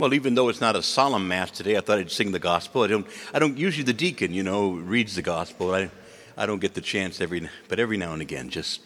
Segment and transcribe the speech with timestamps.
[0.00, 2.84] Well, even though it's not a solemn mass today, I thought I'd sing the gospel.
[2.84, 5.74] I don't, I don't usually the deacon, you know, reads the gospel.
[5.74, 5.90] I,
[6.38, 8.80] I don't get the chance every, but every now and again, just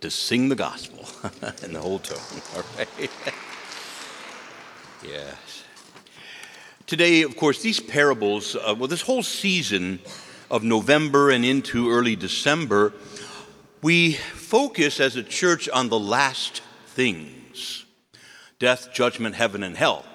[0.00, 1.06] to sing the gospel
[1.62, 2.40] in the whole tone.
[2.56, 2.88] All right.
[5.06, 5.64] yes.
[6.86, 9.98] Today, of course, these parables, uh, well, this whole season
[10.50, 12.94] of November and into early December,
[13.82, 17.84] we focus as a church on the last things
[18.58, 20.06] death, judgment, heaven, and hell.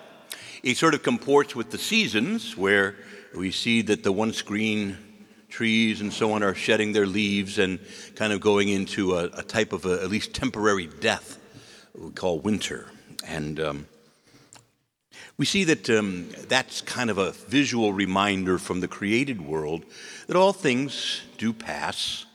[0.62, 2.96] It sort of comports with the seasons where
[3.34, 4.98] we see that the once green
[5.48, 7.80] trees and so on are shedding their leaves and
[8.16, 11.40] kind of going into a, a type of a, at least temporary death
[11.98, 12.88] we call winter.
[13.26, 13.88] And um,
[15.38, 19.86] we see that um, that's kind of a visual reminder from the created world
[20.28, 22.26] that all things do pass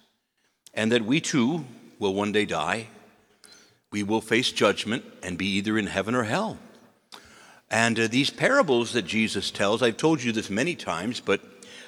[0.72, 1.64] and that we too
[1.98, 2.88] will one day die.
[3.92, 6.58] We will face judgment and be either in heaven or hell.
[7.74, 11.40] And uh, these parables that Jesus tells, I've told you this many times, but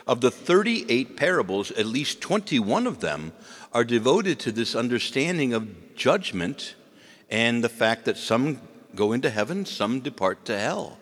[0.05, 3.33] of the 38 parables, at least 21 of them
[3.73, 6.75] are devoted to this understanding of judgment
[7.31, 8.61] and the fact that some
[8.97, 10.99] go into heaven, some depart to hell.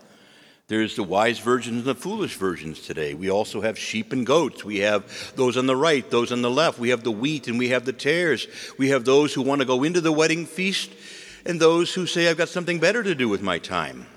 [0.68, 3.14] There's the wise virgins and the foolish virgins today.
[3.14, 4.66] We also have sheep and goats.
[4.66, 6.78] We have those on the right, those on the left.
[6.78, 8.46] We have the wheat and we have the tares.
[8.76, 10.90] We have those who want to go into the wedding feast
[11.46, 14.08] and those who say, I've got something better to do with my time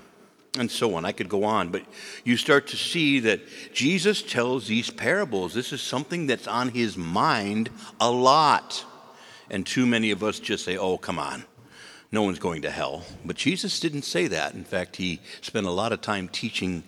[0.56, 1.04] and so on.
[1.04, 1.82] I could go on, but
[2.24, 3.40] you start to see that
[3.72, 5.54] Jesus tells these parables.
[5.54, 8.84] This is something that's on his mind a lot.
[9.50, 11.44] And too many of us just say, oh, come on.
[12.10, 13.04] No one's going to hell.
[13.24, 14.54] But Jesus didn't say that.
[14.54, 16.82] In fact, he spent a lot of time teaching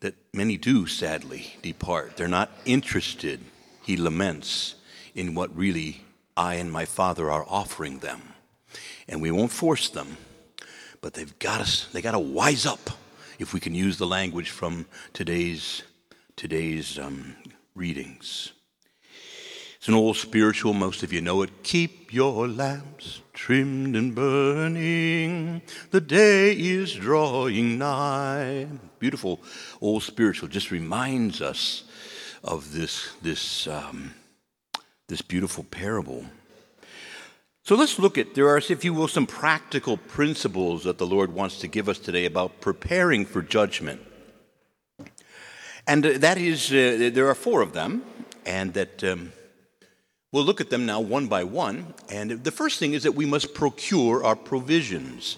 [0.00, 2.16] that many do, sadly, depart.
[2.16, 3.40] They're not interested,
[3.82, 4.74] he laments,
[5.14, 6.02] in what really
[6.36, 8.22] I and my Father are offering them.
[9.08, 10.16] And we won't force them
[11.00, 12.90] but they've got to, they got to wise up,
[13.38, 15.82] if we can use the language from today's,
[16.36, 17.36] today's um,
[17.74, 18.52] readings.
[19.76, 21.62] It's an old spiritual, most of you know it.
[21.62, 28.66] Keep your lamps trimmed and burning, the day is drawing nigh.
[28.98, 29.40] Beautiful
[29.80, 31.84] old spiritual, just reminds us
[32.42, 34.14] of this, this, um,
[35.06, 36.24] this beautiful parable.
[37.66, 41.34] So let's look at, there are, if you will, some practical principles that the Lord
[41.34, 44.00] wants to give us today about preparing for judgment.
[45.84, 48.04] And that is, uh, there are four of them,
[48.44, 49.32] and that um,
[50.30, 51.92] we'll look at them now one by one.
[52.08, 55.36] And the first thing is that we must procure our provisions.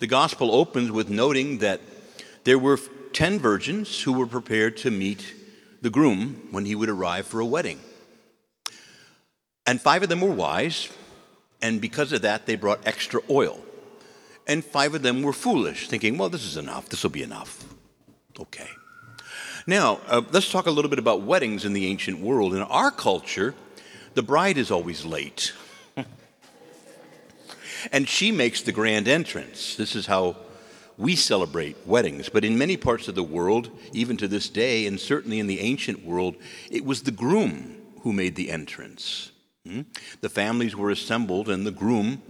[0.00, 1.80] The gospel opens with noting that
[2.44, 2.78] there were
[3.14, 5.34] 10 virgins who were prepared to meet
[5.80, 7.80] the groom when he would arrive for a wedding.
[9.66, 10.90] And five of them were wise,
[11.62, 13.60] and because of that, they brought extra oil.
[14.46, 16.88] And five of them were foolish, thinking, well, this is enough.
[16.88, 17.64] This will be enough.
[18.38, 18.68] Okay.
[19.66, 22.54] Now, uh, let's talk a little bit about weddings in the ancient world.
[22.54, 23.54] In our culture,
[24.14, 25.52] the bride is always late.
[27.92, 29.76] and she makes the grand entrance.
[29.76, 30.36] This is how
[30.96, 32.28] we celebrate weddings.
[32.28, 35.60] But in many parts of the world, even to this day, and certainly in the
[35.60, 36.36] ancient world,
[36.70, 39.30] it was the groom who made the entrance.
[39.66, 39.82] Hmm?
[40.22, 42.22] The families were assembled, and the groom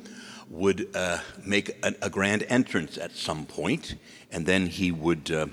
[0.48, 3.94] would uh, make a, a, grand entrance at some point,
[4.32, 5.46] and then he would uh,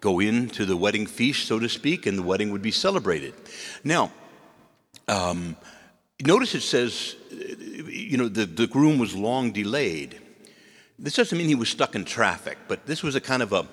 [0.00, 3.34] go into the wedding feast, so to speak, and the wedding would be celebrated.
[3.82, 4.12] Now,
[5.08, 5.56] um,
[6.24, 7.16] notice it says,
[7.88, 10.16] you know, the, the groom was long delayed.
[10.96, 13.66] This doesn't mean he was stuck in traffic, but this was a kind of a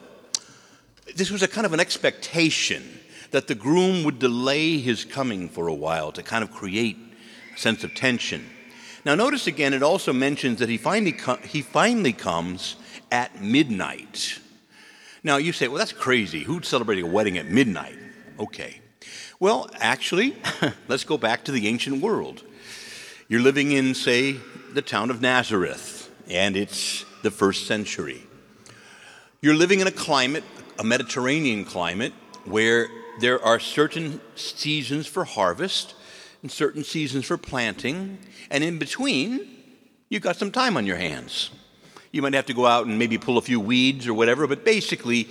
[1.16, 3.00] this was a kind of an expectation
[3.32, 7.07] that the groom would delay his coming for a while to kind of create
[7.58, 8.50] sense of tension.
[9.06, 12.76] Now, notice again, it also mentions that he finally, co- he finally comes
[13.12, 14.40] at midnight.
[15.24, 16.44] Now, you say, well, that's crazy.
[16.44, 17.98] Who'd celebrate a wedding at midnight?
[18.40, 18.82] Okay.
[19.40, 20.36] Well, actually,
[20.88, 22.44] let's go back to the ancient world.
[23.28, 24.38] You're living in, say,
[24.74, 28.24] the town of Nazareth, and it's the first century.
[29.42, 30.44] You're living in a climate,
[30.80, 32.14] a Mediterranean climate,
[32.46, 32.88] where
[33.20, 35.96] there are certain seasons for harvest
[36.42, 38.18] and certain seasons for planting,
[38.52, 39.48] and in between,
[40.10, 41.50] you've got some time on your hands.
[42.12, 44.64] You might have to go out and maybe pull a few weeds or whatever, but
[44.64, 45.28] basically,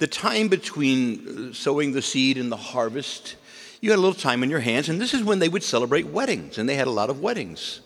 [0.00, 3.36] the time between uh, sowing the seed and the harvest,
[3.80, 6.06] you had a little time in your hands, and this is when they would celebrate
[6.06, 7.80] weddings, and they had a lot of weddings.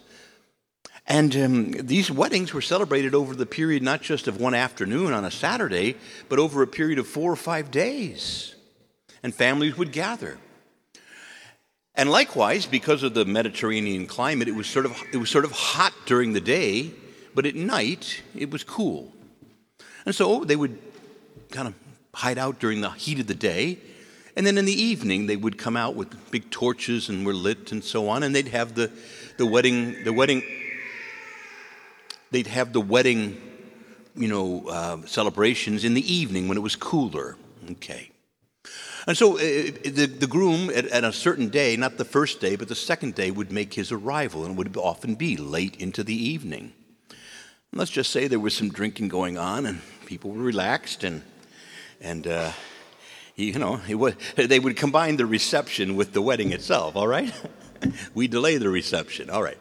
[1.09, 5.25] And um, these weddings were celebrated over the period not just of one afternoon on
[5.25, 5.97] a Saturday,
[6.29, 8.55] but over a period of four or five days.
[9.23, 10.39] And families would gather.
[11.99, 15.51] And likewise, because of the Mediterranean climate, it was sort of, it was sort of
[15.51, 16.93] hot during the day,
[17.35, 19.13] but at night it was cool.
[20.07, 20.79] And so they would
[21.51, 21.75] kind of
[22.15, 23.79] hide out during the heat of the day.
[24.37, 27.73] And then in the evening, they would come out with big torches and were lit
[27.73, 28.93] and so on, and they'd have the,
[29.37, 30.45] the wedding, the wedding,
[32.31, 33.41] they'd have the wedding,
[34.15, 37.37] you know, uh, celebrations in the evening when it was cooler.
[37.73, 38.13] Okay.
[39.09, 42.57] And so uh, the, the groom, at, at, a certain day, not the first day,
[42.57, 46.15] but the second day, would make his arrival, and would often be late into the
[46.15, 46.75] evening.
[47.09, 51.23] And let's just say there was some drinking going on, and people were relaxed, and
[52.03, 52.53] and uh,
[53.35, 57.33] you know, would, they would combine the reception with the wedding itself, all right?
[58.15, 59.59] we delay the reception, all right.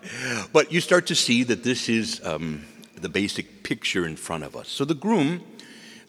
[0.52, 2.66] But you start to see that this is um,
[3.00, 4.68] the basic picture in front of us.
[4.68, 5.42] So the groom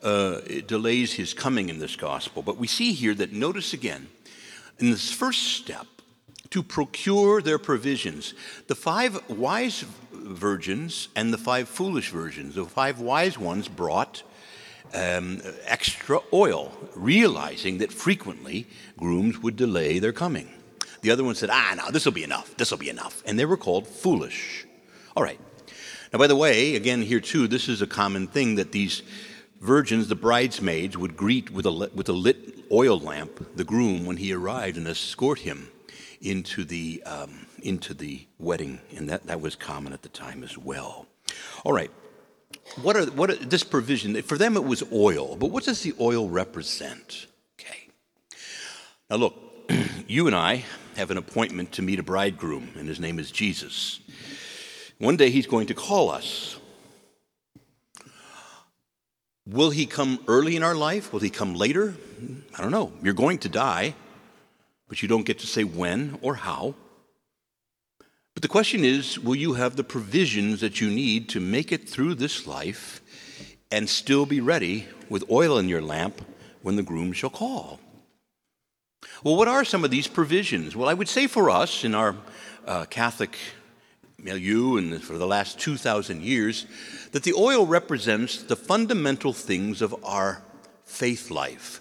[0.02, 4.08] uh, delays his coming in this gospel, but we see here that, notice again,
[4.78, 5.86] in this first step,
[6.50, 8.34] to procure their provisions,
[8.68, 14.22] the five wise virgins and the five foolish virgins, the five wise ones brought
[14.94, 18.66] um, extra oil, realizing that frequently
[18.96, 20.48] grooms would delay their coming.
[21.02, 22.56] The other one said, ah, no, this will be enough.
[22.56, 23.22] This will be enough.
[23.26, 24.66] And they were called foolish.
[25.16, 25.38] All right.
[26.12, 29.02] Now, by the way, again, here too, this is a common thing that these
[29.60, 34.16] virgins, the bridesmaids, would greet with a, with a lit oil lamp the groom when
[34.16, 35.69] he arrived and escort him
[36.20, 38.81] into the, um, into the wedding.
[38.96, 41.06] And that, that was common at the time as well.
[41.64, 41.90] All right
[42.82, 45.94] what are, what are, this provision, for them it was oil, but what does the
[46.00, 47.26] oil represent?
[47.58, 47.88] Okay.
[49.11, 49.34] Now look,
[50.06, 50.64] you and I
[50.96, 54.00] have an appointment to meet a bridegroom, and his name is Jesus.
[54.99, 56.58] One day he's going to call us.
[59.48, 61.10] Will he come early in our life?
[61.10, 61.94] Will he come later?
[62.56, 62.92] I don't know.
[63.02, 63.94] You're going to die,
[64.88, 66.74] but you don't get to say when or how.
[68.34, 71.88] But the question is will you have the provisions that you need to make it
[71.88, 73.00] through this life
[73.70, 76.20] and still be ready with oil in your lamp
[76.60, 77.80] when the groom shall call?
[79.24, 80.76] Well, what are some of these provisions?
[80.76, 82.14] Well, I would say for us in our
[82.66, 83.38] uh, Catholic
[84.18, 86.66] milieu and for the last 2,000 years,
[87.12, 90.42] that the oil represents the fundamental things of our
[90.84, 91.80] faith life.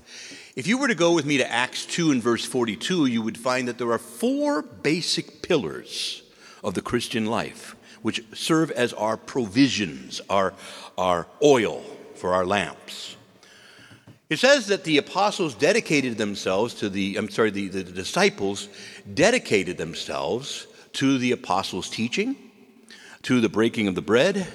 [0.55, 3.37] If you were to go with me to Acts 2 and verse 42, you would
[3.37, 6.23] find that there are four basic pillars
[6.63, 10.53] of the Christian life, which serve as our provisions, our,
[10.97, 11.83] our oil
[12.15, 13.15] for our lamps.
[14.29, 18.67] It says that the apostles dedicated themselves to the, I'm sorry, the, the, the disciples
[19.13, 20.67] dedicated themselves
[20.97, 22.35] to the apostles' teaching,
[23.21, 24.47] to the breaking of the bread,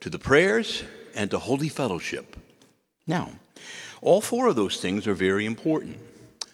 [0.00, 0.82] to the prayers,
[1.14, 2.34] and to holy fellowship.
[3.06, 3.32] Now,
[4.00, 5.98] all four of those things are very important.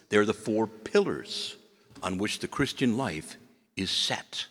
[0.09, 1.55] They're the four pillars
[2.03, 3.37] on which the Christian life
[3.77, 4.47] is set.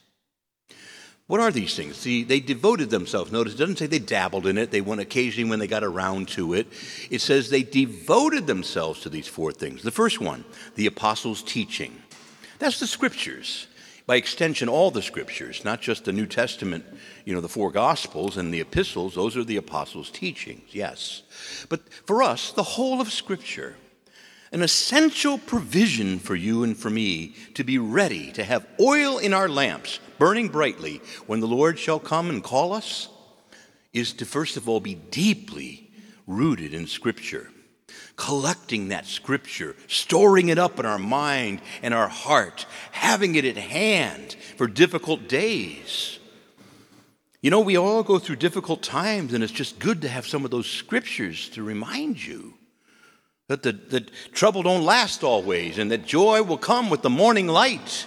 [1.27, 1.97] What are these things?
[1.97, 3.31] See, they devoted themselves.
[3.31, 4.71] Notice it doesn't say they dabbled in it.
[4.71, 6.67] They went occasionally when they got around to it.
[7.11, 9.83] It says they devoted themselves to these four things.
[9.83, 12.01] The first one, the apostles' teaching.
[12.59, 13.67] That's the scriptures.
[14.07, 16.85] By extension, all the scriptures, not just the New Testament,
[17.25, 19.17] you know, the four gospels and the epistles.
[19.17, 21.23] Those are the apostles' teachings, yes.
[21.69, 23.77] But for us, the whole of scripture
[24.53, 29.35] an essential provision for you and for me to be ready to have oil in
[29.35, 33.09] our lamps burning brightly when the Lord shall come and call us
[33.93, 35.91] is to first of all be deeply
[36.27, 37.51] rooted in Scripture.
[38.17, 43.57] Collecting that scripture, storing it up in our mind and our heart, having it at
[43.57, 46.19] hand for difficult days.
[47.43, 50.45] You know, we all go through difficult times, and it's just good to have some
[50.45, 52.55] of those scriptures to remind you
[53.49, 54.01] that the, the
[54.33, 58.07] trouble don't last always and that joy will come with the morning light.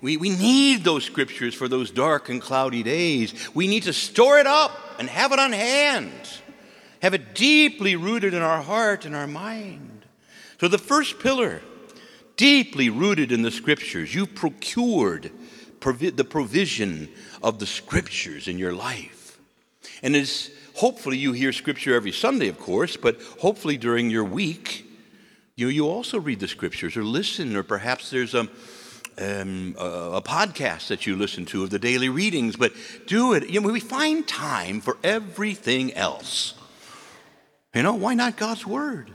[0.00, 3.32] We, we need those scriptures for those dark and cloudy days.
[3.54, 6.12] We need to store it up and have it on hand,
[7.04, 10.06] have it deeply rooted in our heart and our mind.
[10.58, 11.60] So, the first pillar,
[12.38, 15.30] deeply rooted in the scriptures, you've procured
[15.80, 17.10] provi- the provision
[17.42, 19.38] of the scriptures in your life.
[20.02, 24.86] And as hopefully you hear scripture every Sunday, of course, but hopefully during your week,
[25.56, 28.48] you, you also read the scriptures or listen, or perhaps there's a,
[29.18, 32.72] um, a, a, podcast that you listen to of the daily readings, but
[33.06, 33.50] do it.
[33.50, 36.54] You know, we find time for everything else.
[37.74, 39.10] You know, why not God's Word?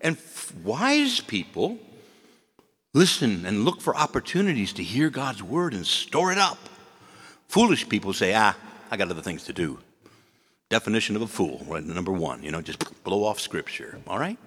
[0.00, 1.78] And f- wise people
[2.92, 6.58] listen and look for opportunities to hear God's Word and store it up.
[7.48, 8.56] Foolish people say, ah,
[8.90, 9.78] I got other things to do.
[10.68, 11.84] Definition of a fool, right?
[11.84, 14.38] Number one, you know, just blow off scripture, all right?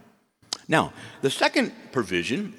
[0.67, 2.53] Now, the second provision,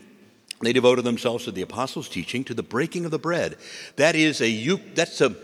[0.63, 3.57] they devoted themselves to the apostles' teaching, to the breaking of the bread.
[3.97, 5.35] That is a that's a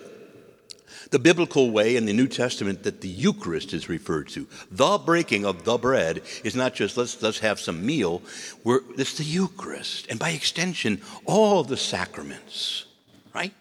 [1.11, 4.47] the biblical way in the New Testament that the Eucharist is referred to.
[4.71, 8.23] The breaking of the bread is not just let's, let's have some meal,
[8.65, 12.87] We're, it's the Eucharist, and by extension, all the sacraments,
[13.35, 13.55] right?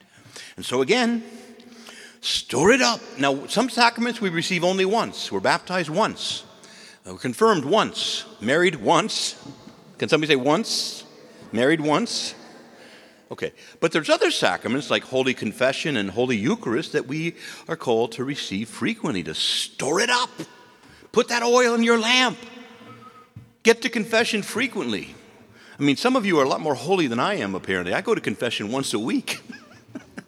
[0.55, 1.23] And so again,
[2.21, 3.01] store it up.
[3.17, 5.31] Now, some sacraments we receive only once.
[5.31, 6.43] We're baptized once,
[7.05, 9.35] we're confirmed once, married once.
[9.97, 11.03] Can somebody say once?
[11.51, 12.35] Married once?
[13.31, 17.35] Okay, but there's other sacraments like Holy Confession and Holy Eucharist that we
[17.67, 20.31] are called to receive frequently, to store it up.
[21.11, 22.37] Put that oil in your lamp.
[23.61, 25.13] Get to confession frequently.
[25.79, 27.93] I mean, some of you are a lot more holy than I am, apparently.
[27.93, 29.41] I go to confession once a week.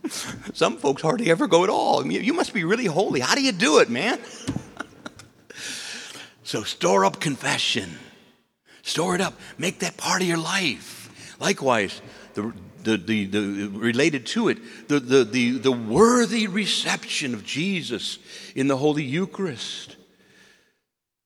[0.54, 2.02] some folks hardly ever go at all.
[2.02, 3.20] I mean, you must be really holy.
[3.20, 4.20] How do you do it, man?
[6.44, 7.98] so store up confession.
[8.84, 9.34] Store it up.
[9.58, 11.36] Make that part of your life.
[11.40, 12.02] Likewise,
[12.34, 18.20] the the, the, the, related to it, the, the, the, the worthy reception of Jesus
[18.56, 19.98] in the Holy Eucharist.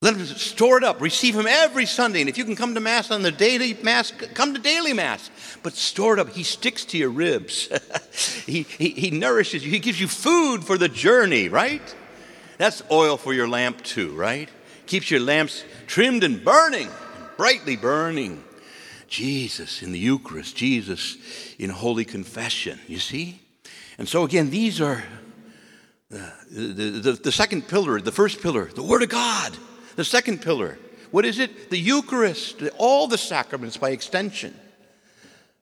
[0.01, 1.01] Let him store it up.
[1.01, 2.19] Receive him every Sunday.
[2.19, 5.31] And if you can come to Mass on the daily Mass, come to daily Mass.
[5.63, 6.29] But store it up.
[6.29, 7.69] He sticks to your ribs.
[8.45, 9.71] he, he, he nourishes you.
[9.71, 11.95] He gives you food for the journey, right?
[12.57, 14.47] That's oil for your lamp, too, right?
[14.85, 16.89] Keeps your lamps trimmed and burning,
[17.37, 18.43] brightly burning.
[19.07, 21.17] Jesus in the Eucharist, Jesus
[21.57, 23.41] in Holy Confession, you see?
[23.97, 25.03] And so, again, these are
[26.13, 29.57] uh, the, the, the second pillar, the first pillar, the Word of God.
[29.95, 30.77] The second pillar,
[31.11, 31.69] what is it?
[31.69, 34.53] The Eucharist, all the sacraments by extension.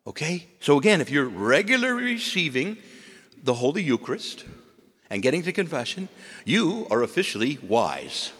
[0.07, 0.47] Okay?
[0.59, 2.77] So, again, if you're regularly receiving
[3.43, 4.45] the Holy Eucharist
[5.09, 6.09] and getting to confession,
[6.45, 8.31] you are officially wise.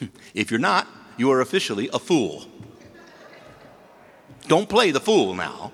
[0.34, 2.44] If you're not, you are officially a fool.
[4.48, 5.72] Don't play the fool now.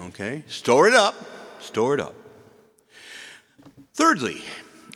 [0.00, 0.44] Okay?
[0.48, 1.14] Store it up.
[1.60, 2.14] Store it up.
[3.94, 4.42] Thirdly,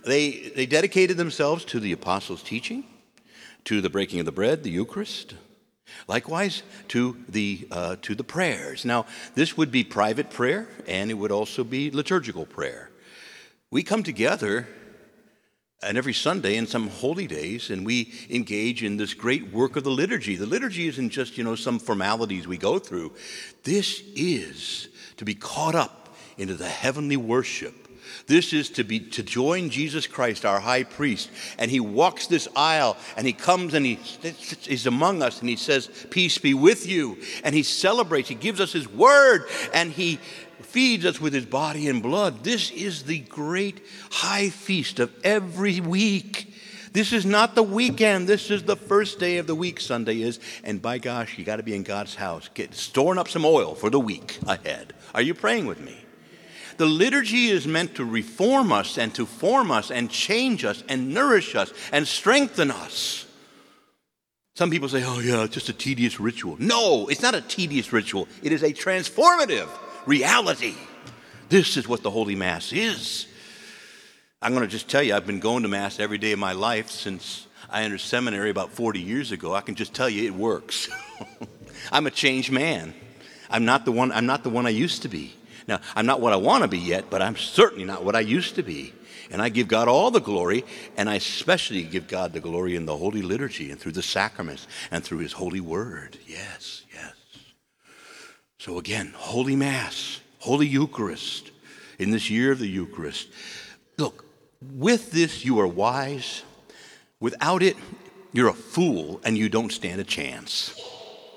[0.04, 2.84] they, they dedicated themselves to the apostles' teaching,
[3.64, 5.34] to the breaking of the bread, the Eucharist,
[6.08, 8.84] likewise to the, uh, to the prayers.
[8.84, 12.90] Now, this would be private prayer and it would also be liturgical prayer.
[13.70, 14.66] We come together
[15.82, 19.84] and every Sunday and some holy days, and we engage in this great work of
[19.84, 20.34] the liturgy.
[20.34, 23.12] The liturgy isn't just, you know, some formalities we go through.
[23.62, 27.74] This is to be caught up into the heavenly worship.
[28.26, 32.48] This is to be to join Jesus Christ, our high priest, and he walks this
[32.56, 33.98] aisle and he comes and he
[34.66, 37.18] is among us and he says, Peace be with you.
[37.44, 40.18] And he celebrates, he gives us his word, and he
[40.68, 42.44] feeds us with his body and blood.
[42.44, 46.54] This is the great high feast of every week.
[46.92, 48.26] This is not the weekend.
[48.26, 50.40] This is the first day of the week, Sunday is.
[50.64, 52.48] And by gosh, you got to be in God's house.
[52.54, 54.94] Get storing up some oil for the week ahead.
[55.14, 55.96] Are you praying with me?
[56.76, 61.12] The liturgy is meant to reform us and to form us and change us and
[61.12, 63.26] nourish us and strengthen us.
[64.54, 66.56] Some people say, oh, yeah, it's just a tedious ritual.
[66.58, 68.28] No, it's not a tedious ritual.
[68.42, 69.68] It is a transformative
[70.08, 70.74] reality.
[71.50, 73.26] This is what the Holy Mass is.
[74.40, 76.52] I'm going to just tell you, I've been going to Mass every day of my
[76.52, 79.54] life since I entered seminary about 40 years ago.
[79.54, 80.88] I can just tell you it works.
[81.92, 82.94] I'm a changed man.
[83.50, 85.34] I'm not the one I'm not the one I used to be.
[85.66, 88.20] Now, I'm not what I want to be yet, but I'm certainly not what I
[88.20, 88.94] used to be.
[89.30, 90.64] And I give God all the glory,
[90.96, 94.66] and I especially give God the glory in the Holy Liturgy and through the sacraments
[94.90, 96.16] and through His holy word.
[96.26, 96.84] Yes.
[98.58, 101.52] So again, Holy Mass, Holy Eucharist,
[101.98, 103.28] in this year of the Eucharist.
[103.96, 104.24] Look,
[104.60, 106.42] with this you are wise.
[107.20, 107.76] Without it,
[108.32, 110.74] you're a fool and you don't stand a chance.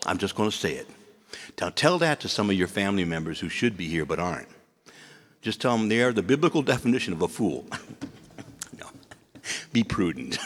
[0.06, 0.88] I'm just going to say it.
[1.60, 4.48] Now tell that to some of your family members who should be here but aren't.
[5.44, 7.68] Just tell them they are the biblical definition of a fool.
[8.80, 8.88] no,
[9.72, 10.40] be prudent.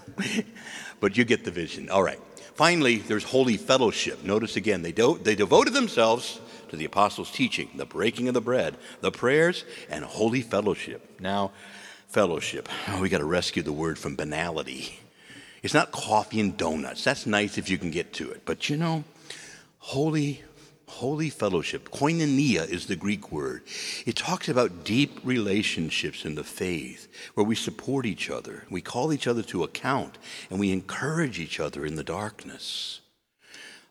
[1.00, 1.88] but you get the vision.
[1.88, 2.20] All right.
[2.58, 4.24] Finally, there's holy fellowship.
[4.24, 8.40] Notice again, they, do, they devoted themselves to the apostles' teaching, the breaking of the
[8.40, 11.20] bread, the prayers, and holy fellowship.
[11.20, 11.52] Now,
[12.08, 12.68] fellowship.
[12.88, 14.98] Oh, we got to rescue the word from banality.
[15.62, 17.04] It's not coffee and donuts.
[17.04, 18.42] That's nice if you can get to it.
[18.44, 19.04] But you know,
[19.78, 20.42] holy
[20.88, 23.62] Holy fellowship, koinonia is the Greek word.
[24.06, 29.12] It talks about deep relationships in the faith where we support each other, we call
[29.12, 30.18] each other to account,
[30.50, 33.00] and we encourage each other in the darkness.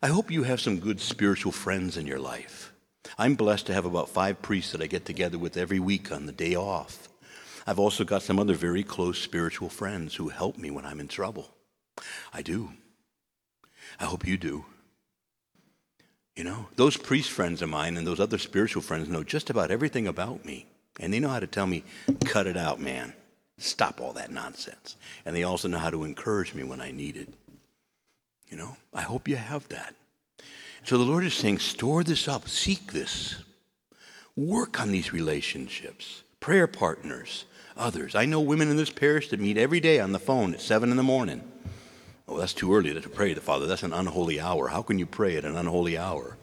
[0.01, 2.73] I hope you have some good spiritual friends in your life.
[3.17, 6.25] I'm blessed to have about five priests that I get together with every week on
[6.25, 7.07] the day off.
[7.65, 11.07] I've also got some other very close spiritual friends who help me when I'm in
[11.07, 11.49] trouble.
[12.33, 12.71] I do.
[13.99, 14.65] I hope you do.
[16.37, 19.71] You know, those priest friends of mine and those other spiritual friends know just about
[19.71, 20.67] everything about me.
[20.99, 21.83] And they know how to tell me,
[22.25, 23.13] cut it out, man.
[23.57, 24.97] Stop all that nonsense.
[25.25, 27.33] And they also know how to encourage me when I need it.
[28.49, 29.95] You know, I hope you have that.
[30.83, 33.43] So the Lord is saying, store this up, seek this,
[34.35, 38.13] work on these relationships, prayer partners, others.
[38.13, 40.91] I know women in this parish that meet every day on the phone at 7
[40.91, 41.41] in the morning.
[42.27, 43.67] Oh, that's too early to pray to Father.
[43.67, 44.67] That's an unholy hour.
[44.67, 46.37] How can you pray at an unholy hour?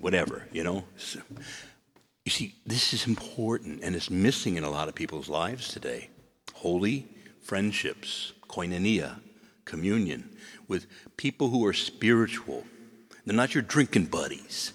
[0.00, 0.84] Whatever, you know.
[0.96, 1.20] So,
[2.24, 6.10] you see, this is important and it's missing in a lot of people's lives today.
[6.54, 7.06] Holy
[7.40, 9.20] friendships, koinonia,
[9.64, 10.28] communion
[10.66, 12.64] with people who are spiritual.
[13.24, 14.72] They're not your drinking buddies.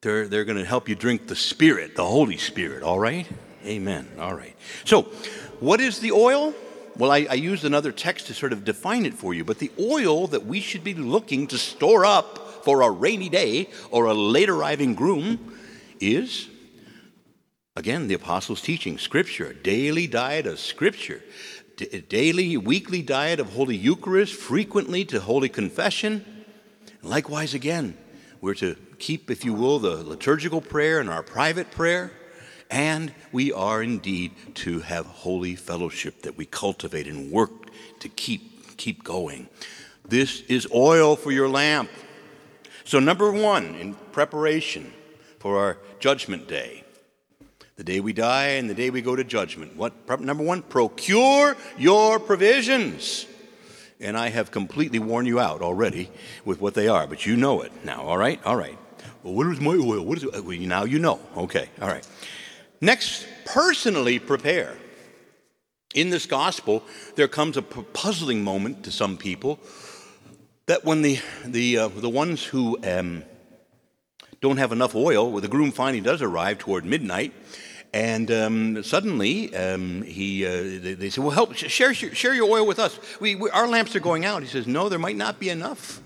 [0.00, 3.26] They're, they're going to help you drink the Spirit, the Holy Spirit, all right?
[3.64, 4.08] Amen.
[4.18, 4.54] All right.
[4.84, 5.02] So,
[5.60, 6.54] what is the oil?
[6.98, 9.70] Well, I, I, used another text to sort of define it for you, but the
[9.78, 14.14] oil that we should be looking to store up for a rainy day or a
[14.14, 15.58] late arriving groom
[16.00, 16.48] is,
[17.76, 21.22] again, the apostles' teaching, Scripture, daily diet of Scripture,
[21.76, 26.24] D- daily, weekly diet of Holy Eucharist, frequently to Holy Confession.
[27.02, 27.98] Likewise, again,
[28.40, 32.10] we're to keep, if you will, the liturgical prayer and our private prayer.
[32.70, 37.52] And we are indeed to have holy fellowship that we cultivate and work
[38.00, 39.48] to keep, keep going.
[40.08, 41.90] This is oil for your lamp.
[42.84, 44.92] So, number one, in preparation
[45.38, 46.84] for our judgment day,
[47.76, 49.76] the day we die and the day we go to judgment.
[49.76, 53.26] What number 1 procure your provisions.
[54.00, 56.10] And I have completely worn you out already
[56.44, 58.40] with what they are, but you know it now, all right?
[58.44, 58.78] All right.
[59.22, 60.04] Well, what is my oil?
[60.04, 60.44] What is it?
[60.44, 61.18] Well, now you know.
[61.36, 61.68] Okay.
[61.80, 62.06] All right.
[62.80, 64.76] Next, personally prepare.
[65.94, 66.82] In this gospel,
[67.14, 69.58] there comes a puzzling moment to some people
[70.66, 73.22] that when the, the, uh, the ones who um,
[74.40, 77.32] don't have enough oil, well, the groom finally does arrive toward midnight,
[77.94, 82.66] and um, suddenly um, he, uh, they, they, say, "Well, help share, share your oil
[82.66, 82.98] with us.
[83.20, 86.02] We, we, our lamps are going out." He says, "No, there might not be enough."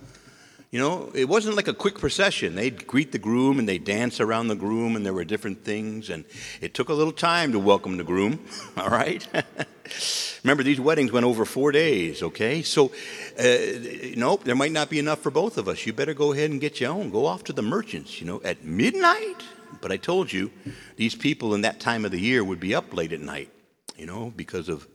[0.70, 2.54] You know, it wasn't like a quick procession.
[2.54, 6.11] They'd greet the groom and they'd dance around the groom, and there were different things.
[6.11, 6.24] And
[6.61, 8.38] it took a little time to welcome the groom,
[8.76, 9.26] all right?
[10.44, 12.62] Remember, these weddings went over four days, okay?
[12.62, 12.92] So,
[13.37, 15.85] uh, nope, there might not be enough for both of us.
[15.85, 17.11] You better go ahead and get your own.
[17.11, 19.42] Go off to the merchants, you know, at midnight?
[19.80, 20.52] But I told you,
[20.94, 23.50] these people in that time of the year would be up late at night,
[23.96, 24.87] you know, because of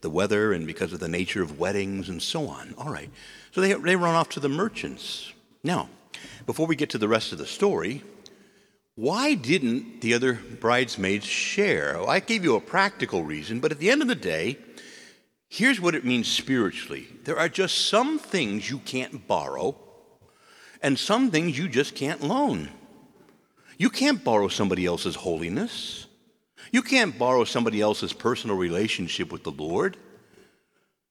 [0.00, 2.74] the weather and because of the nature of weddings and so on.
[2.78, 3.10] All right.
[3.54, 5.32] So they, they run off to the merchants.
[5.62, 5.88] Now,
[6.44, 8.02] before we get to the rest of the story,
[8.96, 11.94] why didn't the other bridesmaids share?
[11.96, 14.58] Well, I gave you a practical reason, but at the end of the day,
[15.48, 19.76] here's what it means spiritually there are just some things you can't borrow,
[20.82, 22.70] and some things you just can't loan.
[23.78, 26.06] You can't borrow somebody else's holiness.
[26.72, 29.96] You can't borrow somebody else's personal relationship with the Lord.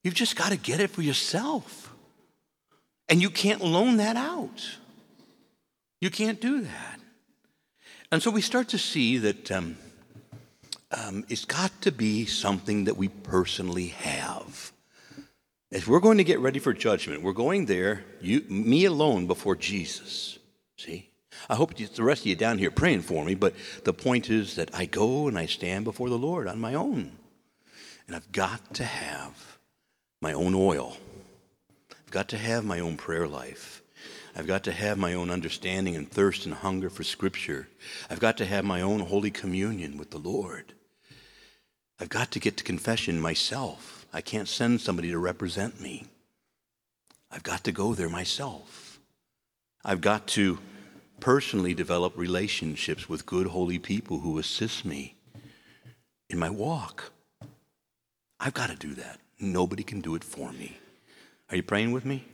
[0.04, 1.93] You've just got to get it for yourself.
[3.10, 4.78] And you can't loan that out.
[6.02, 7.00] You can't do that.
[8.12, 9.78] And so we start to see that um,
[10.92, 14.72] um, it's got to be something that we personally have.
[15.72, 19.56] As we're going to get ready for judgment, we're going there, you, me alone, before
[19.56, 20.38] Jesus.
[20.78, 21.10] See?
[21.50, 24.56] I hope the rest of you down here praying for me, but the point is
[24.56, 27.12] that I go and I stand before the Lord on my own.
[28.08, 29.58] And I've got to have
[30.22, 30.98] my own oil
[32.14, 33.82] got to have my own prayer life.
[34.36, 37.68] I've got to have my own understanding and thirst and hunger for Scripture.
[38.08, 40.74] I've got to have my own Holy Communion with the Lord.
[42.00, 44.06] I've got to get to confession myself.
[44.14, 46.06] I can't send somebody to represent me.
[47.32, 49.00] I've got to go there myself.
[49.84, 50.60] I've got to
[51.20, 55.16] personally develop relationships with good, holy people who assist me
[56.30, 57.12] in my walk.
[58.40, 59.20] I've got to do that.
[59.40, 60.78] Nobody can do it for me.
[61.54, 62.26] Are you praying with me?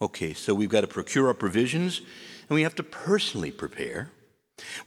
[0.00, 2.00] Okay, so we've got to procure our provisions
[2.48, 4.12] and we have to personally prepare.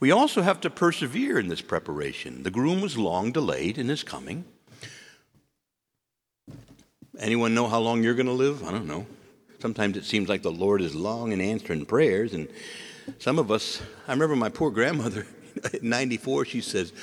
[0.00, 2.42] We also have to persevere in this preparation.
[2.42, 4.46] The groom was long delayed in his coming.
[7.18, 8.64] Anyone know how long you're going to live?
[8.64, 9.04] I don't know.
[9.58, 12.48] Sometimes it seems like the Lord is long in answering prayers, and
[13.18, 15.26] some of us, I remember my poor grandmother
[15.64, 16.94] at 94, she says,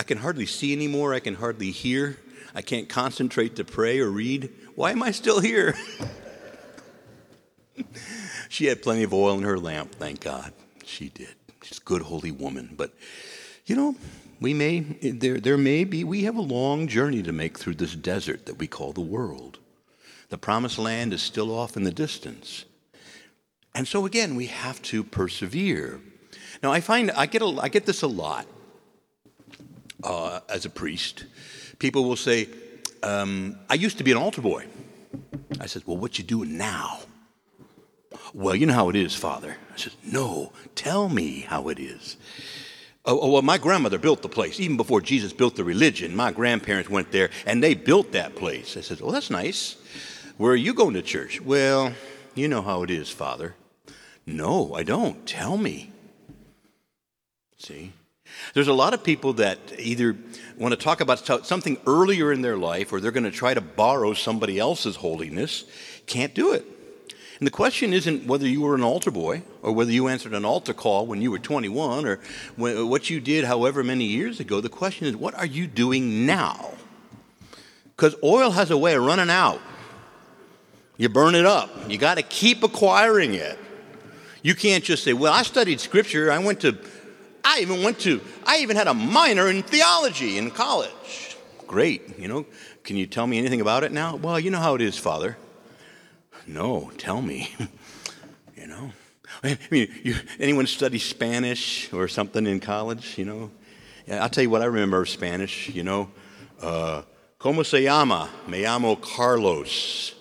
[0.00, 2.18] I can hardly see anymore, I can hardly hear,
[2.56, 4.50] I can't concentrate to pray or read.
[4.74, 5.74] Why am I still here?
[8.48, 10.52] she had plenty of oil in her lamp, thank God.
[10.84, 11.34] She did.
[11.62, 12.74] She's a good, holy woman.
[12.76, 12.92] But,
[13.66, 13.96] you know,
[14.40, 17.94] we may, there, there may be, we have a long journey to make through this
[17.94, 19.58] desert that we call the world.
[20.30, 22.64] The promised land is still off in the distance.
[23.74, 26.00] And so, again, we have to persevere.
[26.62, 28.46] Now, I find I get, a, I get this a lot.
[30.04, 31.24] uh, as a priest,
[31.78, 32.48] people will say,
[33.02, 34.66] um, I used to be an altar boy.
[35.60, 37.00] I said, Well, what you doing now?
[38.34, 39.56] Well, you know how it is, Father.
[39.72, 42.16] I said, No, tell me how it is.
[43.04, 44.60] Oh, oh, well, my grandmother built the place.
[44.60, 48.76] Even before Jesus built the religion, my grandparents went there and they built that place.
[48.76, 49.76] I said, Well, that's nice.
[50.36, 51.40] Where are you going to church?
[51.40, 51.92] Well,
[52.34, 53.54] you know how it is, Father.
[54.24, 55.26] No, I don't.
[55.26, 55.90] Tell me.
[57.58, 57.92] See?
[58.54, 60.16] There's a lot of people that either
[60.56, 63.60] want to talk about something earlier in their life or they're going to try to
[63.60, 65.64] borrow somebody else's holiness.
[66.06, 66.66] Can't do it.
[67.38, 70.44] And the question isn't whether you were an altar boy or whether you answered an
[70.44, 72.20] altar call when you were 21 or
[72.56, 74.60] what you did however many years ago.
[74.60, 76.74] The question is, what are you doing now?
[77.96, 79.60] Because oil has a way of running out.
[80.98, 81.70] You burn it up.
[81.90, 83.58] You got to keep acquiring it.
[84.42, 86.30] You can't just say, well, I studied scripture.
[86.30, 86.78] I went to
[87.44, 91.36] I even went to, I even had a minor in theology in college.
[91.66, 92.46] Great, you know.
[92.84, 94.16] Can you tell me anything about it now?
[94.16, 95.36] Well, you know how it is, Father.
[96.46, 97.54] No, tell me.
[98.56, 98.92] you know.
[99.42, 103.16] I mean, you, anyone study Spanish or something in college?
[103.16, 103.50] You know.
[104.10, 105.68] I'll tell you what I remember of Spanish.
[105.68, 106.10] You know,
[106.60, 107.02] uh,
[107.42, 108.28] ¿Cómo se llama?
[108.46, 110.14] Me llamo Carlos.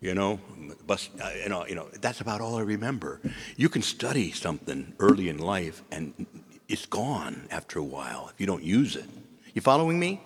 [0.00, 0.40] You know,
[0.86, 3.20] but uh, you know, you know, that's about all I remember.
[3.56, 6.26] You can study something early in life, and
[6.68, 9.06] it's gone after a while if you don't use it.
[9.54, 10.20] You following me?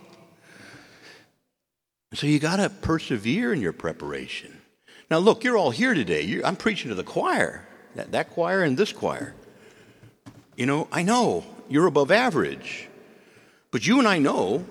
[2.14, 4.61] So you got to persevere in your preparation.
[5.11, 6.22] Now, look, you're all here today.
[6.22, 9.35] You're, I'm preaching to the choir, that, that choir and this choir.
[10.57, 12.88] You know, I know you're above average,
[13.70, 14.64] but you and I know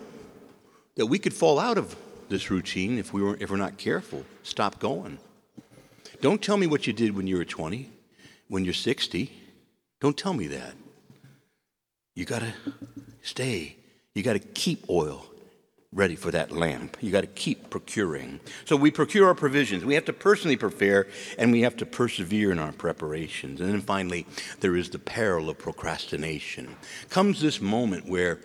[0.96, 1.96] that we could fall out of
[2.30, 4.24] this routine if we were if we're not careful.
[4.44, 5.18] Stop going.
[6.22, 7.90] Don't tell me what you did when you were 20,
[8.48, 9.32] when you're 60.
[10.00, 10.74] Don't tell me that.
[12.16, 12.54] You got to
[13.24, 13.76] stay.
[14.14, 15.26] You got to keep oil
[15.94, 16.96] ready for that lamp.
[17.02, 18.40] You got to keep procuring.
[18.66, 19.84] So we procure our provisions.
[19.84, 21.08] We have to personally prepare
[21.38, 23.60] and we have to persevere in our preparations.
[23.60, 24.26] And then finally,
[24.60, 26.76] there is the peril of procrastination.
[27.10, 28.40] Comes this moment where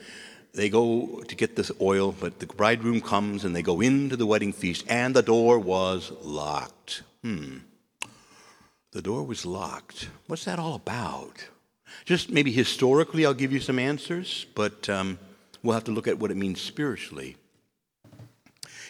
[0.54, 4.26] they go to get this oil, but the bridegroom comes and they go into the
[4.26, 7.02] wedding feast and the door was locked.
[7.22, 7.58] Hmm.
[8.96, 10.08] The door was locked.
[10.26, 11.48] What's that all about?
[12.06, 15.18] Just maybe historically, I'll give you some answers, but um,
[15.62, 17.36] we'll have to look at what it means spiritually.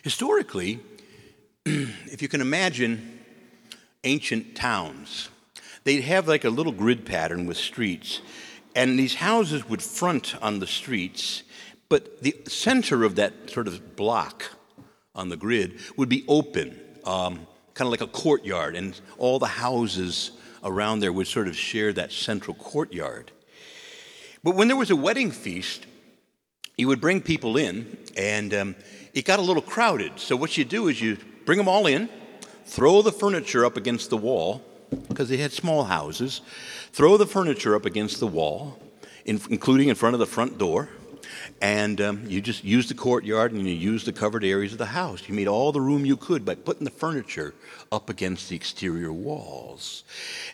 [0.05, 0.79] Historically,
[1.67, 3.19] if you can imagine
[4.05, 5.29] ancient towns,
[5.83, 8.21] they'd have like a little grid pattern with streets,
[8.77, 11.43] and these houses would front on the streets,
[11.89, 14.53] but the center of that sort of block
[15.17, 16.79] on the grid would be open.
[17.03, 20.33] Um, kind of like a courtyard, and all the houses
[20.65, 23.31] around there would sort of share that central courtyard.
[24.43, 25.87] But when there was a wedding feast,
[26.79, 28.77] you would bring people in, and um,
[29.13, 30.19] it got a little crowded.
[30.19, 32.09] So what you do is you bring them all in,
[32.65, 34.63] throw the furniture up against the wall,
[35.09, 36.41] because they had small houses,
[36.93, 38.79] throw the furniture up against the wall,
[39.27, 40.89] in, including in front of the front door,
[41.61, 44.87] and um, you just use the courtyard and you use the covered areas of the
[44.87, 45.27] house.
[45.27, 47.55] You made all the room you could by putting the furniture
[47.91, 50.05] up against the exterior walls.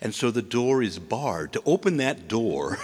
[0.01, 1.53] And so the door is barred.
[1.55, 2.79] To open that door,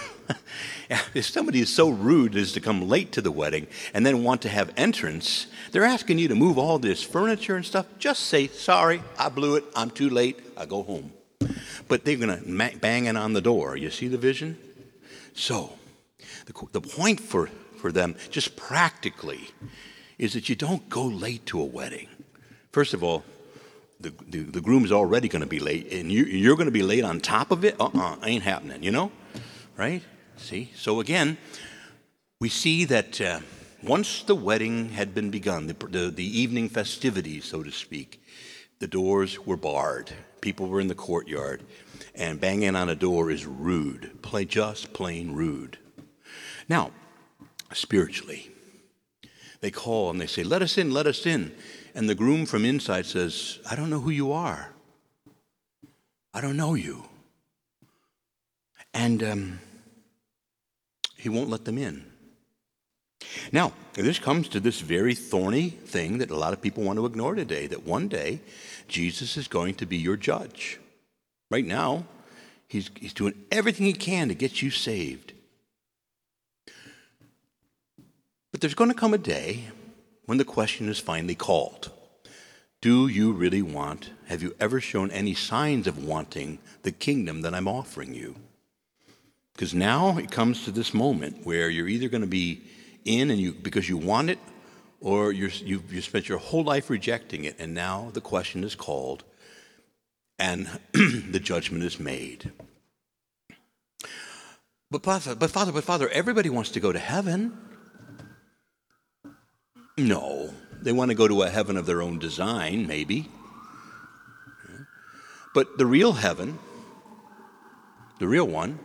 [1.13, 4.41] if somebody is so rude as to come late to the wedding and then want
[4.41, 7.85] to have entrance, they're asking you to move all this furniture and stuff.
[7.99, 11.13] Just say, sorry, I blew it, I'm too late, I go home.
[11.87, 13.77] But they're going to bang it on the door.
[13.77, 14.57] You see the vision?
[15.33, 15.73] So,
[16.45, 19.49] the, the point for for them, just practically,
[20.17, 22.07] is that you don't go late to a wedding.
[22.71, 23.23] First of all,
[23.99, 26.83] the, the, the groom's already going to be late, and you, you're going to be
[26.83, 27.75] late on top of it?
[27.79, 29.11] Uh uh-uh, uh, ain't happening, you know?
[29.77, 30.03] Right?
[30.37, 30.71] See?
[30.75, 31.37] So again,
[32.39, 33.39] we see that uh,
[33.83, 38.21] once the wedding had been begun, the, the, the evening festivities, so to speak,
[38.79, 40.11] the doors were barred.
[40.39, 41.63] People were in the courtyard,
[42.15, 45.77] and banging on a door is rude, play just plain rude.
[46.69, 46.91] Now,
[47.73, 48.51] spiritually.
[49.61, 51.53] They call and they say, Let us in, let us in.
[51.95, 54.73] And the groom from inside says, I don't know who you are.
[56.33, 57.03] I don't know you.
[58.93, 59.59] And um,
[61.17, 62.05] he won't let them in.
[63.51, 67.05] Now, this comes to this very thorny thing that a lot of people want to
[67.05, 68.41] ignore today that one day
[68.87, 70.79] Jesus is going to be your judge.
[71.51, 72.05] Right now,
[72.67, 75.33] he's, he's doing everything he can to get you saved.
[78.59, 79.69] But there's going to come a day
[80.25, 81.93] when the question is finally called
[82.81, 87.55] Do you really want, have you ever shown any signs of wanting the kingdom that
[87.55, 88.35] I'm offering you?
[89.53, 92.61] Because now it comes to this moment where you're either going to be
[93.05, 94.39] in and you because you want it,
[94.99, 98.75] or you're, you've, you spent your whole life rejecting it, and now the question is
[98.75, 99.23] called,
[100.37, 102.51] and the judgment is made.
[104.91, 107.57] But Father, but Father, but Father, everybody wants to go to heaven.
[109.99, 113.29] No, they want to go to a heaven of their own design, maybe.
[115.53, 116.57] But the real heaven,
[118.19, 118.79] the real one,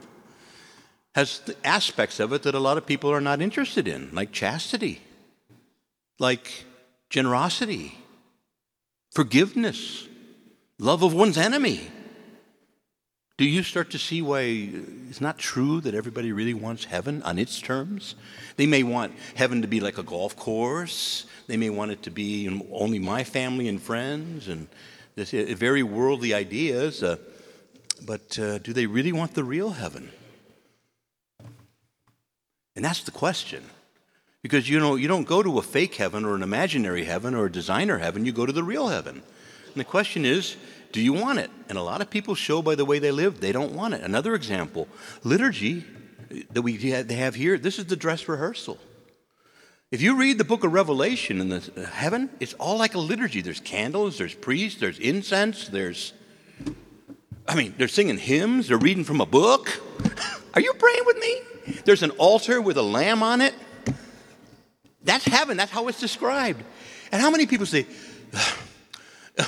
[1.14, 5.00] has aspects of it that a lot of people are not interested in, like chastity,
[6.18, 6.64] like
[7.10, 7.96] generosity,
[9.12, 10.08] forgiveness,
[10.78, 11.88] love of one's enemy.
[13.36, 14.70] Do you start to see why
[15.10, 18.14] it's not true that everybody really wants heaven on its terms?
[18.56, 21.26] They may want heaven to be like a golf course.
[21.48, 24.68] They may want it to be only my family and friends and
[25.16, 27.02] this, very worldly ideas.
[27.02, 27.16] Uh,
[28.06, 30.12] but uh, do they really want the real heaven?
[32.76, 33.64] And that's the question.
[34.42, 37.46] Because you know, you don't go to a fake heaven or an imaginary heaven or
[37.46, 39.24] a designer heaven, you go to the real heaven.
[39.66, 40.56] And the question is,
[40.94, 41.50] do you want it?
[41.68, 44.02] And a lot of people show by the way they live, they don't want it.
[44.02, 44.86] Another example
[45.24, 45.84] liturgy
[46.52, 48.78] that we have here, this is the dress rehearsal.
[49.90, 53.00] If you read the book of Revelation in the uh, heaven, it's all like a
[53.00, 53.40] liturgy.
[53.40, 56.12] There's candles, there's priests, there's incense, there's,
[57.48, 59.82] I mean, they're singing hymns, they're reading from a book.
[60.54, 61.40] Are you praying with me?
[61.84, 63.54] There's an altar with a lamb on it.
[65.02, 66.62] That's heaven, that's how it's described.
[67.10, 67.84] And how many people say,
[69.38, 69.44] uh,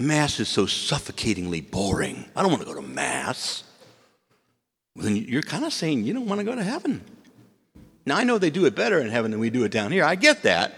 [0.00, 2.24] Mass is so suffocatingly boring.
[2.34, 3.64] I don't want to go to Mass.
[4.96, 7.04] Well, then you're kind of saying you don't want to go to heaven.
[8.06, 10.04] Now, I know they do it better in heaven than we do it down here.
[10.04, 10.74] I get that.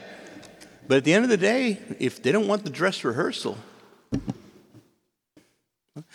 [0.88, 3.56] But at the end of the day, if they don't want the dress rehearsal,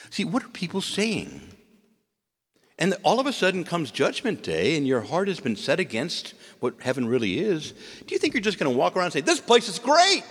[0.10, 1.40] see, what are people saying?
[2.78, 6.34] And all of a sudden comes Judgment Day, and your heart has been set against
[6.60, 7.72] what heaven really is.
[8.06, 10.24] Do you think you're just going to walk around and say, This place is great?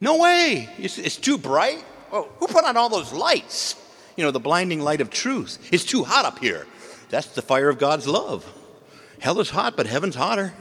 [0.00, 0.68] No way.
[0.78, 1.84] It's, too bright.
[2.12, 3.74] Oh, who put on all those lights?
[4.16, 5.68] You know, the blinding light of truth.
[5.72, 6.66] It's too hot up here.
[7.10, 8.46] That's the fire of God's love.
[9.20, 10.54] Hell is hot, but heaven's hotter.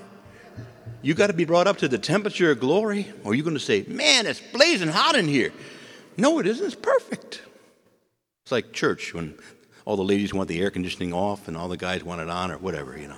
[1.02, 3.60] You got to be brought up to the temperature of glory, or you're going to
[3.60, 5.52] say, Man, it's blazing hot in here.
[6.18, 6.66] No, it isn't.
[6.66, 7.42] It's perfect.
[8.44, 9.36] It's like church when
[9.86, 12.52] all the ladies want the air conditioning off and all the guys want it on,
[12.52, 13.16] or whatever, you know.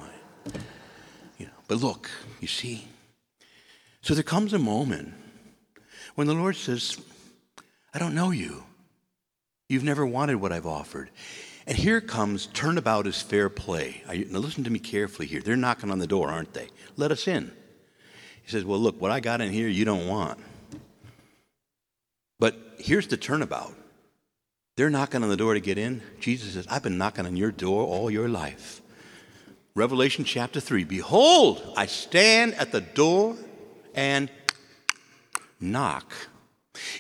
[1.38, 1.52] You know.
[1.68, 2.10] But look,
[2.42, 2.88] you see.
[4.02, 5.14] So there comes a moment
[6.20, 7.00] when the Lord says,
[7.94, 8.66] I don't know you.
[9.70, 11.12] You've never wanted what I've offered.
[11.66, 14.04] And here comes turnabout is fair play.
[14.06, 15.40] Now listen to me carefully here.
[15.40, 16.68] They're knocking on the door, aren't they?
[16.98, 17.54] Let us in.
[18.44, 20.42] He says, Well, look, what I got in here you don't want.
[22.38, 23.74] But here's the turnabout.
[24.76, 26.02] They're knocking on the door to get in.
[26.20, 28.82] Jesus says, I've been knocking on your door all your life.
[29.74, 33.38] Revelation chapter 3 Behold, I stand at the door
[33.96, 34.30] and
[35.60, 36.14] knock.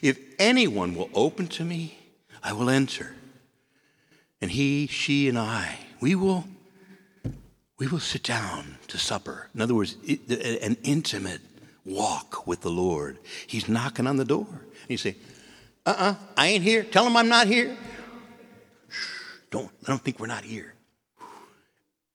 [0.02, 1.98] If anyone will open to me,
[2.44, 3.16] I will enter.
[4.42, 6.46] And he, she, and I, we will,
[7.78, 9.50] we will sit down to supper.
[9.54, 11.42] In other words, an intimate
[11.86, 13.18] walk with the Lord.
[13.48, 14.48] He's knocking on the door.
[14.50, 15.16] And you say,
[15.86, 16.84] uh uh-uh, uh I ain't here.
[16.84, 17.76] Tell him I'm not here.
[18.90, 19.10] Shh,
[19.52, 20.74] don't let him think we're not here.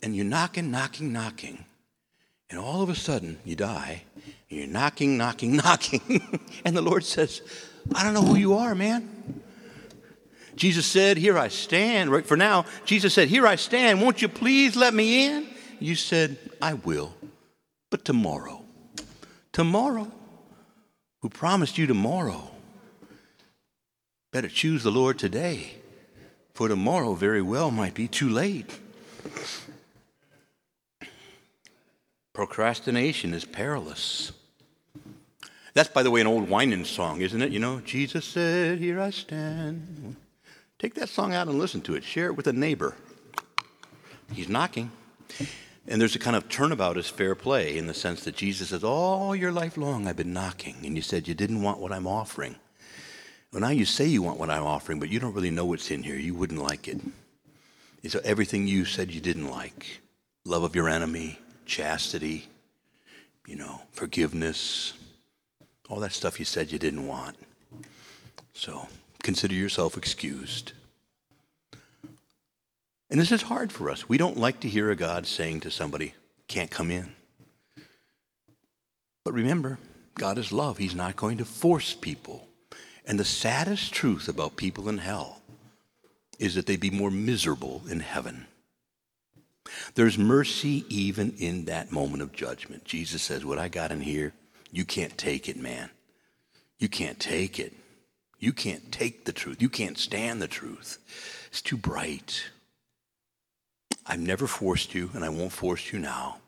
[0.02, 1.64] And you're knocking, knocking, knocking.
[2.54, 4.04] And all of a sudden, you die,
[4.48, 6.40] and you're knocking, knocking, knocking.
[6.64, 7.42] and the Lord says,
[7.92, 9.42] I don't know who you are, man.
[10.54, 12.12] Jesus said, Here I stand.
[12.12, 14.00] Right for now, Jesus said, Here I stand.
[14.00, 15.48] Won't you please let me in?
[15.80, 17.12] You said, I will,
[17.90, 18.62] but tomorrow.
[19.52, 20.12] Tomorrow.
[21.22, 22.52] Who promised you tomorrow?
[24.32, 25.72] Better choose the Lord today,
[26.54, 28.78] for tomorrow very well might be too late.
[32.34, 34.32] Procrastination is perilous.
[35.72, 37.52] That's, by the way, an old Winans song, isn't it?
[37.52, 40.16] You know, Jesus said, Here I stand.
[40.78, 42.04] Take that song out and listen to it.
[42.04, 42.96] Share it with a neighbor.
[44.32, 44.90] He's knocking.
[45.86, 48.82] And there's a kind of turnabout as fair play in the sense that Jesus says,
[48.82, 52.06] All your life long I've been knocking, and you said you didn't want what I'm
[52.06, 52.56] offering.
[53.52, 55.92] Well, now you say you want what I'm offering, but you don't really know what's
[55.92, 56.16] in here.
[56.16, 57.00] You wouldn't like it.
[58.08, 60.00] So everything you said you didn't like
[60.44, 62.48] love of your enemy, chastity,
[63.46, 64.94] you know, forgiveness,
[65.88, 67.36] all that stuff you said you didn't want.
[68.52, 68.88] So
[69.22, 70.72] consider yourself excused.
[73.10, 74.08] And this is hard for us.
[74.08, 76.14] We don't like to hear a God saying to somebody,
[76.48, 77.12] can't come in.
[79.24, 79.78] But remember,
[80.14, 80.78] God is love.
[80.78, 82.46] He's not going to force people.
[83.06, 85.42] And the saddest truth about people in hell
[86.38, 88.46] is that they'd be more miserable in heaven.
[89.94, 92.84] There's mercy even in that moment of judgment.
[92.84, 94.32] Jesus says, What I got in here,
[94.70, 95.90] you can't take it, man.
[96.78, 97.72] You can't take it.
[98.38, 99.62] You can't take the truth.
[99.62, 100.98] You can't stand the truth.
[101.48, 102.44] It's too bright.
[104.06, 106.38] I've never forced you, and I won't force you now.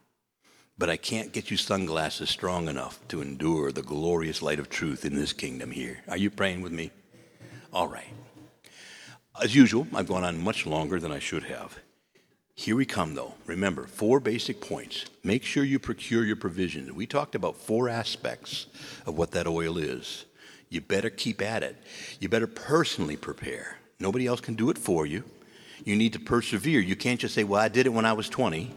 [0.77, 5.07] But I can't get you sunglasses strong enough to endure the glorious light of truth
[5.07, 6.01] in this kingdom here.
[6.07, 6.91] Are you praying with me?
[7.73, 8.13] All right.
[9.43, 11.79] As usual, I've gone on much longer than I should have.
[12.57, 13.35] Here we come, though.
[13.45, 15.05] Remember, four basic points.
[15.23, 16.91] Make sure you procure your provisions.
[16.91, 18.67] We talked about four aspects
[19.05, 20.25] of what that oil is.
[20.71, 21.77] You better keep at it.
[22.19, 23.77] You better personally prepare.
[24.01, 25.23] Nobody else can do it for you.
[25.85, 26.81] You need to persevere.
[26.81, 28.73] You can't just say, Well, I did it when I was 20.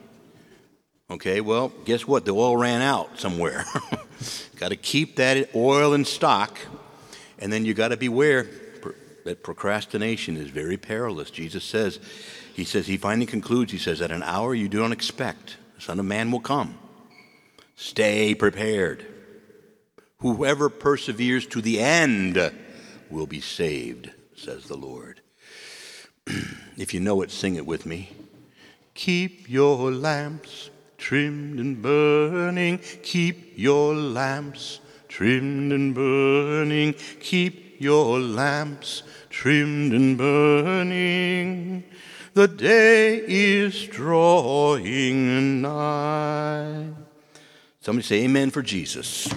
[1.12, 2.26] Okay, well, guess what?
[2.26, 3.66] The oil ran out somewhere.
[4.58, 6.60] got to keep that oil in stock,
[7.40, 8.46] and then you got to beware
[9.24, 11.32] that procrastination is very perilous.
[11.32, 12.00] Jesus says,
[12.60, 15.82] He says, He finally concludes, He says, At an hour you do not expect, the
[15.82, 16.78] Son of Man will come.
[17.78, 19.06] Stay prepared.
[20.18, 22.52] Whoever perseveres to the end
[23.10, 25.22] will be saved, says the Lord.
[26.78, 28.12] if you know it, sing it with me.
[28.94, 32.80] Keep your lamps trimmed and burning.
[33.04, 36.94] Keep your lamps trimmed and burning.
[37.22, 41.86] Keep your lamps trimmed and burning.
[42.40, 46.86] The day is drawing nigh.
[47.82, 49.28] Somebody say amen for Jesus.